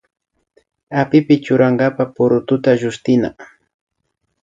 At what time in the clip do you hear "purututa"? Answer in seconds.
2.15-2.71